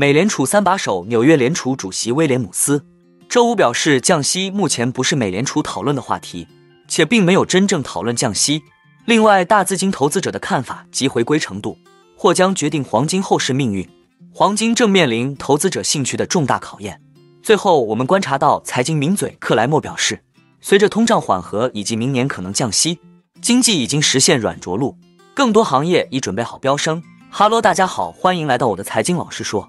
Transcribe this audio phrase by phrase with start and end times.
[0.00, 2.86] 美联储三把手纽约联储主席威廉姆斯
[3.28, 6.48] 周五表示，降息目前不是美联储讨论的话题，
[6.88, 8.62] 且并没有真正讨论降息。
[9.04, 11.76] 另外，大资金投资者的看法及回归程度
[12.16, 13.86] 或将决定黄金后市命运。
[14.32, 16.98] 黄金正面临投资者兴趣的重大考验。
[17.42, 20.24] 最后，我们观察到财经名嘴克莱默表示，
[20.62, 22.98] 随着通胀缓和以及明年可能降息，
[23.42, 24.96] 经济已经实现软着陆，
[25.34, 27.02] 更多行业已准备好飙升。
[27.30, 29.68] 哈喽，大家好，欢迎来到我的财经老师说，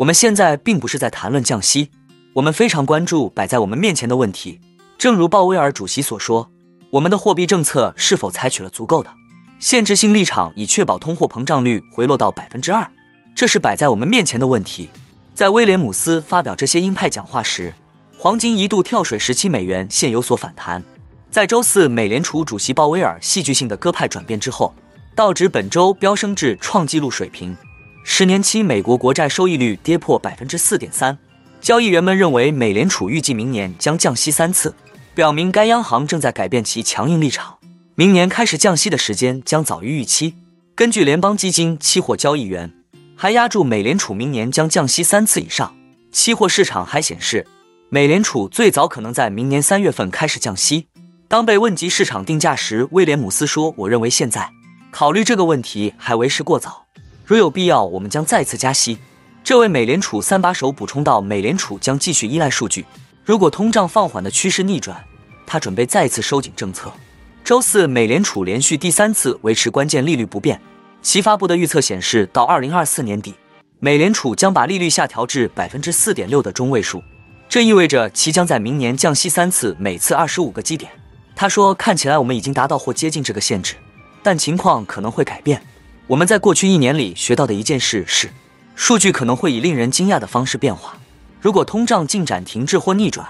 [0.00, 1.90] 我们现在并不是在谈论降息，
[2.32, 4.58] 我们非常关注摆在我们面前的问题。
[4.96, 6.50] 正如鲍威尔主席所说，
[6.92, 9.10] 我们的货币政策是否采取了足够的
[9.58, 12.90] 限制性立场，以确保通货膨胀率回落到百分之二？
[13.34, 14.88] 这是摆在我们面前的问题。”
[15.36, 17.74] 在威廉姆斯发表这些鹰派讲话时，
[18.16, 20.82] 黄金一度跳水十七美元，现有所反弹。
[21.30, 24.74] 在周四美联储主席鲍威尔戏剧性的鸽派转变之后，
[25.14, 27.54] 道指本周飙升至创纪录水平，
[28.02, 31.16] 十年期美国国债收益率跌破百分之四点三。
[31.60, 34.74] 交易员们认为美联储预计明年将降息三次，
[35.14, 37.58] 表明该央行正在改变其强硬立场，
[37.94, 40.34] 明年开始降息的时间将早于预期。
[40.74, 42.72] 根据联邦基金期货交易员。
[43.20, 45.76] 还压住美联储明年将降息三次以上。
[46.10, 47.46] 期货市场还显示，
[47.90, 50.86] 美联储最早可能在明年三月份开始降息。
[51.28, 54.50] 当被问及市场定价时，威廉姆斯说：“我认为现在
[54.90, 56.86] 考虑这个问题还为时过早。
[57.30, 58.98] 如有必要，我们将再次加息。”
[59.44, 62.84] 这位美联储三把手补充道：“美联储将继续依赖数据。
[63.24, 65.04] 如果通胀放缓的趋势逆转，
[65.46, 66.92] 他准备再次收紧政策。”
[67.44, 70.60] 周四，美联储连续第三次维持关键利率不变。
[71.02, 73.34] 其发布的预测显示，到二零二四年底，
[73.78, 77.00] 美联储将把利率下调至百分之四点六的中位数，
[77.48, 80.90] 这意味着其将在明年降息三次，每次二十五个基点。
[81.36, 83.76] 他说：“看起来我们已经达到或接近这个限制，
[84.20, 85.62] 但情况可能会改变。
[86.10, 88.32] 我们在过去一年里学到的一件事是，
[88.74, 90.98] 数据可能会以令人惊讶的方式变化。
[91.40, 93.28] 如果通胀进展停滞或逆转，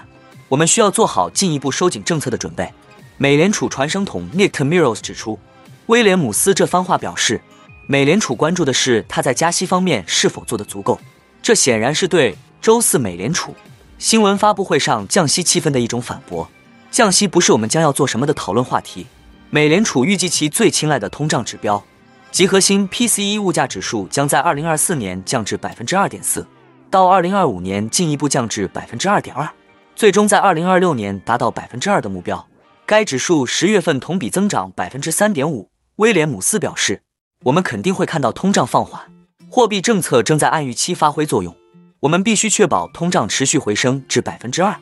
[0.49, 2.73] 我们需要做好进一步收紧政策的准备。”
[3.19, 5.37] 美联储传声筒 Nick Tamiros 指出，
[5.85, 7.39] 威廉姆斯这番话表示。
[7.85, 10.99] 美联储关注的是他在加息方面是否做得足够，
[11.43, 13.53] 这显然是对周四美联储
[13.99, 16.49] 新闻发布会上降息气氛的一种反驳。
[16.89, 19.05] 降息不是我们将要做什么的讨论话题。
[19.51, 21.83] 美联储预计其最青睐的通胀指标
[22.31, 26.47] 集核心 PCE 物价指数将在2024年降至百分之二点四，
[26.89, 29.47] 到2025年进一步降至百分之二点二，
[29.95, 32.47] 最终在2026年达到百分之二的目标。
[32.85, 35.69] 该指数十月份同比增长百分之三点五。
[35.97, 37.01] 威廉姆斯表示。
[37.45, 39.01] 我们肯定会看到通胀放缓，
[39.49, 41.55] 货币政策正在按预期发挥作用。
[42.01, 44.79] 我们必须确保通胀持续回升至百分之二。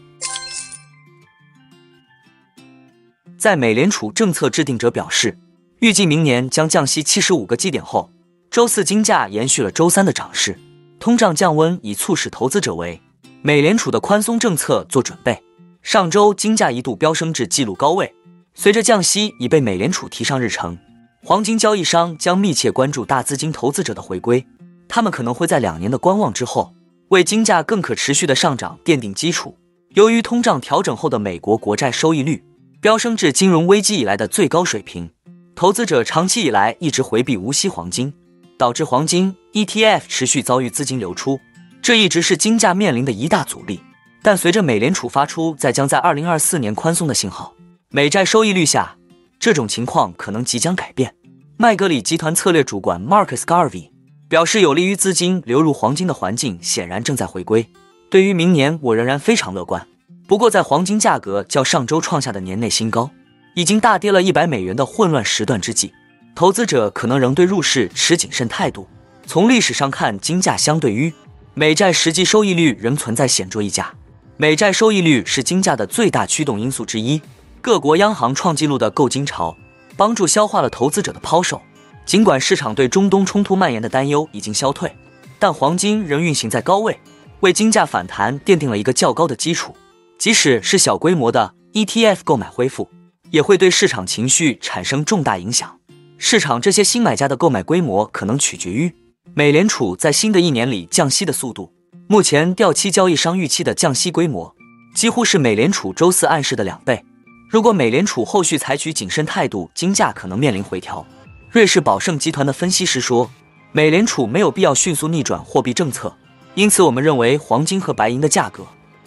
[3.37, 5.37] 在美联储政策制定者表示
[5.79, 8.09] 预计明年将降息七十五个基点后，
[8.51, 10.59] 周四金价延续了周三的涨势。
[10.99, 13.01] 通胀降温已促使投资者为
[13.41, 15.41] 美联储的宽松政策做准备。
[15.81, 18.13] 上周金价一度飙升至纪录高位，
[18.53, 20.77] 随着降息已被美联储提上日程。
[21.23, 24.45] 黄金交易商将密切关注大资金投资者的回归，
[24.89, 26.73] 他们可能会在两年的观望之后，
[27.07, 29.55] 为金价更可持续的上涨奠定基础。
[29.91, 32.43] 由于通胀调整后的美国国债收益率
[32.81, 35.11] 飙升至金融危机以来的最高水平，
[35.59, 38.13] 投资者长期以来一直回避无锡黄金，
[38.57, 41.37] 导致黄金 ETF 持续遭遇资金流出，
[41.81, 43.81] 这一直是金价面临的一大阻力。
[44.21, 47.53] 但随着美联储发出在将在二零二四年宽松的信号，
[47.89, 48.95] 美债收益率下。
[49.37, 51.13] 这种情况可能即将改变。
[51.57, 53.89] 麦格里集团策略主管 Marcus Garvey
[54.29, 57.69] 表示，有利于资金流入黄金的环境显然正在回归。
[58.09, 59.85] 对于明年，我仍然非常乐观。
[60.25, 63.11] 不过，在黄金价格较上周创下的年内新高，
[63.55, 65.93] 已经大跌了一百美元的混乱时段之际，
[66.35, 68.87] 投资者可能仍对入市持谨慎态度。
[69.25, 71.13] 从历史上看，金价相对于
[71.53, 73.93] 美债实际收益率仍存在显著溢价。
[74.37, 77.21] 美债收益率是金价的最大驱动因素之一。
[77.61, 79.57] 各国央行创纪录的购金潮，
[79.97, 81.61] 帮助消化了投资者的抛售。
[82.05, 84.95] 尽管市场对中东冲突蔓延的担忧已经消退，
[85.37, 86.97] 但黄金仍运行在高位，
[87.41, 89.75] 为金价反弹奠定了一个较高的基础。
[90.17, 92.89] 即使是小规模的 ETF 购买恢复，
[93.29, 95.77] 也会对市场情绪产生重大影响。
[96.17, 98.93] 市场这些新买家的购买规模可能取决于
[99.33, 101.71] 美联储在新的一年里降息的速度，
[102.07, 104.53] 目前掉期交易商预期的降息规模，
[104.93, 107.03] 几乎是美联储周四暗示的两倍。
[107.49, 111.05] 如果美联储后续采取谨慎态度，金价可能面临回调。
[111.51, 113.29] 瑞士宝盛集团的分析师说，
[113.71, 116.15] 美联储没有必要迅速逆转货币政策，
[116.55, 118.65] 因此我们认为黄金和白银的价格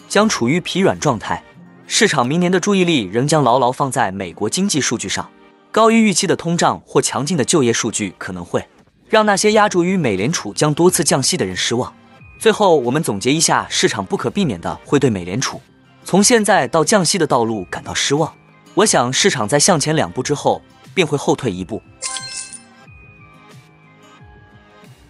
[0.09, 1.43] 将处于疲软状态。
[1.85, 5.29] 市场明年的注意力仍将牢牢放在美国经济数据上，
[5.71, 8.65] 高于预期的通胀或强劲的就业数据可能会。
[9.09, 11.93] 让那些压注于美联储将多次降息的人失望。
[12.39, 15.61] 最后，我们总结一下，市场不可避免的会对美联储
[16.03, 18.33] 从现在到降息的道路感到失望。
[18.73, 20.61] 我想，市场在向前两步之后
[20.95, 21.81] 便会后退一步。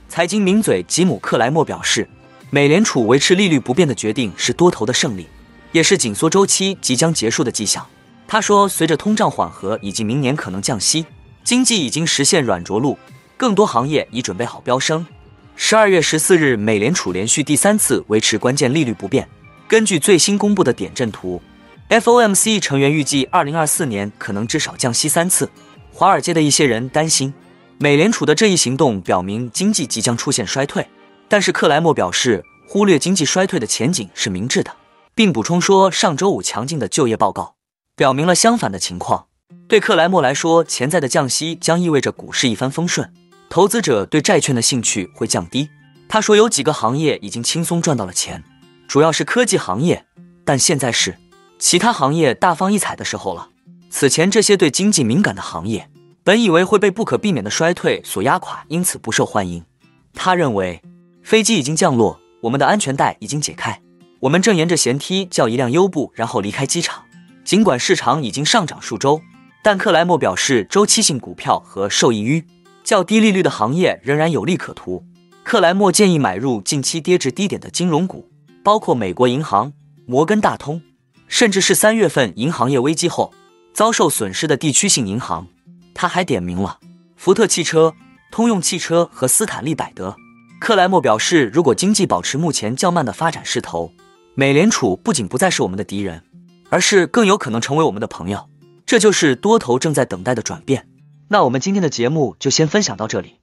[0.10, 2.10] 财经名嘴吉姆·克莱默表示，
[2.50, 5.28] 美联储维持利率不变的决定是多头的胜利，
[5.74, 7.86] 也是紧缩周期即将结束的迹象。
[8.26, 11.06] 他说，随着通胀缓和以及明年可能降息，
[11.44, 12.98] 经济已经实现软着陆。
[13.36, 15.06] 更多行业已准备好飙升。
[15.56, 19.28] 十二月十四日，美联储连续第三次维持关键利率不变。
[19.68, 21.42] 根据最新公布的点阵图
[21.90, 25.50] ，FOMC 成员预计二零二四年可能至少降息三次。
[25.92, 27.34] 华尔街的一些人担心，
[27.80, 30.88] 美联储的这一行动表明经济即将出现衰退。
[31.28, 34.72] 但是克莱默表示，忽略经济衰退的前景是明智的，
[35.16, 37.56] 并补充说，上周五强劲的就业报告
[37.96, 39.28] 表明了相反的情况。
[39.68, 43.14] 对克莱默来说，潜在的降息将意味着股市一帆风顺。
[43.50, 45.70] 投资者对债券的兴趣会降低。
[46.10, 48.44] 他说，有几个行业已经轻松赚到了钱，
[48.88, 50.06] 主要是科技行业，
[50.44, 51.18] 但现在是
[51.60, 53.50] 其他行业大放异彩的时候了。
[53.92, 55.88] 此前，这些对经济敏感的行业
[56.24, 59.64] 本以为会被不可避免的衰退所压垮，因此不受欢迎。
[60.16, 60.82] 他认为，
[61.24, 63.82] 飞机已经降落，我们的安全带已经解开，
[64.24, 67.04] 我们正沿着舷梯叫一辆优步，然后离开机场。
[67.44, 69.20] 尽管市场已经上涨数周，
[69.62, 72.46] 但克莱默表示，周期性股票和受益于。
[72.86, 75.06] 较低利率的行业仍然有利可图。
[75.44, 78.30] 克莱默建议买入近期跌至低点的金融股，
[78.64, 79.74] 包括美国银行、
[80.06, 80.82] 摩根大通，
[81.28, 83.34] 甚至是三月份银行业危机后
[83.74, 85.48] 遭受损失的地区性银行。
[85.94, 86.80] 他还点名了
[87.18, 87.94] 福特汽车、
[88.32, 90.16] 通用汽车和斯坦利百德。
[90.62, 93.92] 克莱默表示，如果经济保持目前较慢的发展势头，
[94.36, 96.24] 美联储不仅不再是我们的敌人，
[96.70, 98.50] 而是更有可能成为我们的朋友。
[98.86, 100.88] 这就是多头正在等待的转变。
[101.28, 103.36] 那我们今天的节目就先分享到这里。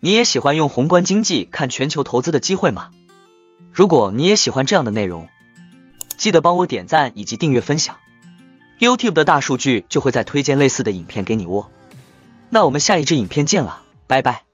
[0.00, 2.90] 你也喜欢用宏观经济看全球投资的机会吗？
[3.72, 5.28] 如果你也喜欢这样的内容，
[6.16, 7.96] 记得帮我点赞以及订阅分享。
[8.78, 11.68] YouTube 的大数据就会再推荐类似的影片给你哦。
[12.48, 14.49] 那我们下一支影片见了，拜拜。